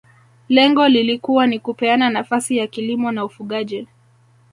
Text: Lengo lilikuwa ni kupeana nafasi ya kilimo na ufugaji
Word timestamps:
Lengo 0.49 0.87
lilikuwa 0.87 1.47
ni 1.47 1.59
kupeana 1.59 2.09
nafasi 2.09 2.57
ya 2.57 2.67
kilimo 2.67 3.11
na 3.11 3.25
ufugaji 3.25 3.87